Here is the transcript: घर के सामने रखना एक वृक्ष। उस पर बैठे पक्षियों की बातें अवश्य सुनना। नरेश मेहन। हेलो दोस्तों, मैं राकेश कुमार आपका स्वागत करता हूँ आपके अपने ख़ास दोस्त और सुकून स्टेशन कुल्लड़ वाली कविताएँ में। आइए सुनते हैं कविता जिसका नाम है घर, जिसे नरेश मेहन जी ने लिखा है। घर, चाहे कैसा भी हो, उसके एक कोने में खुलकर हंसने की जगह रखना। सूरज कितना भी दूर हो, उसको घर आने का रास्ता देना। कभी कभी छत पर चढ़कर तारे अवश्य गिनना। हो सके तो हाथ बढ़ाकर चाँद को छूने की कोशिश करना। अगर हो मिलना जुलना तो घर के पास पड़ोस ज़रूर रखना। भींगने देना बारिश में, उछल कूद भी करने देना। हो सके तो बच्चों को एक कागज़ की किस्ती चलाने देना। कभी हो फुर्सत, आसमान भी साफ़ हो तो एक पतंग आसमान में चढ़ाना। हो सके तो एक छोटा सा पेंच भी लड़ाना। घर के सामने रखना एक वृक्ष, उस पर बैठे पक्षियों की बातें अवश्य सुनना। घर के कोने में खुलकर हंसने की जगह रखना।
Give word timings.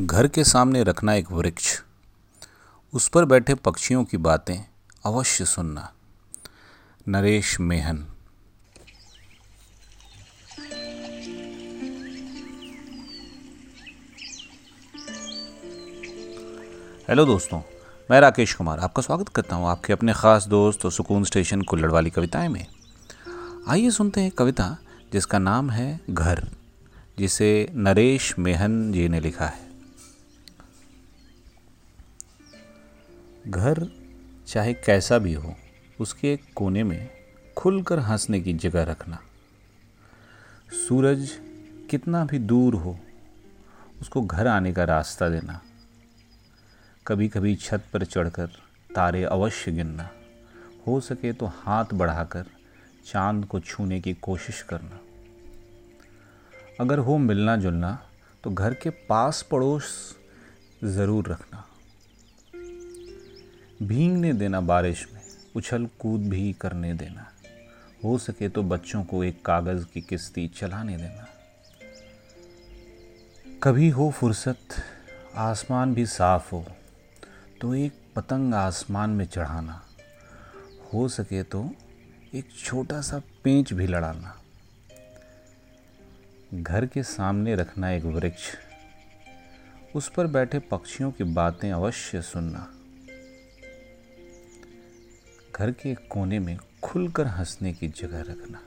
घर 0.00 0.26
के 0.26 0.42
सामने 0.44 0.82
रखना 0.82 1.14
एक 1.14 1.30
वृक्ष। 1.32 1.80
उस 2.92 3.08
पर 3.08 3.24
बैठे 3.24 3.54
पक्षियों 3.54 4.04
की 4.04 4.16
बातें 4.16 4.54
अवश्य 5.04 5.44
सुनना। 5.44 5.92
नरेश 7.08 7.60
मेहन। 7.60 8.06
हेलो 17.08 17.24
दोस्तों, 17.24 17.60
मैं 18.10 18.20
राकेश 18.20 18.54
कुमार 18.54 18.78
आपका 18.78 19.02
स्वागत 19.02 19.28
करता 19.28 19.56
हूँ 19.56 19.68
आपके 19.68 19.92
अपने 19.92 20.12
ख़ास 20.12 20.46
दोस्त 20.46 20.84
और 20.84 20.92
सुकून 20.92 21.24
स्टेशन 21.24 21.62
कुल्लड़ 21.62 21.90
वाली 21.90 22.10
कविताएँ 22.10 22.48
में। 22.48 22.66
आइए 23.68 23.90
सुनते 23.90 24.20
हैं 24.20 24.30
कविता 24.30 24.76
जिसका 25.12 25.38
नाम 25.38 25.70
है 25.70 26.00
घर, 26.10 26.46
जिसे 27.18 27.68
नरेश 27.74 28.34
मेहन 28.38 28.92
जी 28.92 29.08
ने 29.08 29.20
लिखा 29.20 29.46
है। 29.46 29.71
घर, 33.48 33.86
चाहे 34.46 34.74
कैसा 34.74 35.18
भी 35.18 35.32
हो, 35.32 35.54
उसके 36.00 36.32
एक 36.32 36.42
कोने 36.56 36.82
में 36.84 37.10
खुलकर 37.56 37.98
हंसने 37.98 38.40
की 38.40 38.52
जगह 38.52 38.82
रखना। 38.82 39.18
सूरज 40.88 41.30
कितना 41.90 42.24
भी 42.24 42.38
दूर 42.38 42.74
हो, 42.74 42.98
उसको 44.00 44.22
घर 44.22 44.46
आने 44.46 44.72
का 44.72 44.84
रास्ता 44.84 45.28
देना। 45.28 45.60
कभी 47.06 47.28
कभी 47.28 47.54
छत 47.56 47.84
पर 47.92 48.04
चढ़कर 48.04 48.46
तारे 48.94 49.24
अवश्य 49.24 49.72
गिनना। 49.72 50.08
हो 50.86 51.00
सके 51.00 51.32
तो 51.32 51.46
हाथ 51.46 51.94
बढ़ाकर 51.94 52.46
चाँद 53.06 53.44
को 53.44 53.60
छूने 53.60 54.00
की 54.00 54.14
कोशिश 54.14 54.62
करना। 54.62 55.00
अगर 56.80 56.98
हो 56.98 57.18
मिलना 57.18 57.56
जुलना 57.56 57.98
तो 58.44 58.50
घर 58.50 58.74
के 58.74 58.90
पास 58.90 59.42
पड़ोस 59.42 60.16
ज़रूर 60.84 61.28
रखना। 61.28 61.64
भींगने 63.82 64.32
देना 64.32 64.60
बारिश 64.60 65.06
में, 65.12 65.20
उछल 65.56 65.86
कूद 65.98 66.20
भी 66.20 66.52
करने 66.52 66.92
देना। 66.94 67.26
हो 68.04 68.16
सके 68.18 68.48
तो 68.48 68.62
बच्चों 68.62 69.02
को 69.04 69.22
एक 69.24 69.44
कागज़ 69.44 69.84
की 69.84 70.00
किस्ती 70.00 70.46
चलाने 70.48 70.96
देना। 70.96 71.26
कभी 73.62 73.88
हो 73.88 74.10
फुर्सत, 74.10 74.58
आसमान 75.36 75.94
भी 75.94 76.06
साफ़ 76.06 76.50
हो 76.52 76.64
तो 77.60 77.74
एक 77.74 77.92
पतंग 78.16 78.54
आसमान 78.54 79.10
में 79.10 79.24
चढ़ाना। 79.24 79.80
हो 80.94 81.08
सके 81.08 81.42
तो 81.42 81.70
एक 82.34 82.48
छोटा 82.58 83.00
सा 83.00 83.20
पेंच 83.44 83.72
भी 83.72 83.86
लड़ाना। 83.86 84.36
घर 86.54 86.86
के 86.86 87.02
सामने 87.02 87.54
रखना 87.54 87.90
एक 87.90 88.04
वृक्ष, 88.04 88.50
उस 89.96 90.08
पर 90.08 90.26
बैठे 90.26 90.58
पक्षियों 90.58 91.10
की 91.12 91.24
बातें 91.24 91.70
अवश्य 91.72 92.22
सुनना। 92.22 92.66
घर 95.62 95.70
के 95.70 95.94
कोने 95.94 96.38
में 96.38 96.56
खुलकर 96.82 97.26
हंसने 97.26 97.72
की 97.72 97.88
जगह 97.88 98.20
रखना। 98.20 98.60